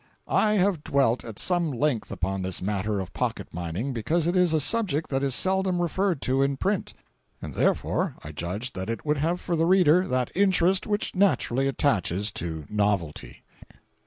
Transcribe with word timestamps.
I 0.27 0.53
have 0.55 0.83
dwelt 0.83 1.23
at 1.23 1.37
some 1.37 1.69
length 1.71 2.09
upon 2.11 2.41
this 2.41 2.59
matter 2.59 2.99
of 2.99 3.13
pocket 3.13 3.53
mining 3.53 3.93
because 3.93 4.25
it 4.25 4.35
is 4.35 4.51
a 4.51 4.59
subject 4.59 5.11
that 5.11 5.21
is 5.21 5.35
seldom 5.35 5.79
referred 5.79 6.23
to 6.23 6.41
in 6.41 6.57
print, 6.57 6.95
and 7.39 7.53
therefore 7.53 8.15
I 8.23 8.31
judged 8.31 8.73
that 8.73 8.89
it 8.89 9.05
would 9.05 9.17
have 9.17 9.39
for 9.39 9.55
the 9.55 9.67
reader 9.67 10.07
that 10.07 10.31
interest 10.35 10.87
which 10.87 11.13
naturally 11.13 11.67
attaches 11.67 12.31
to 12.31 12.65
novelty. 12.67 13.43